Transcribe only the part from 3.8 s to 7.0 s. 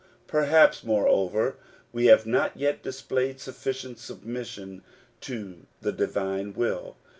submission to the divine will.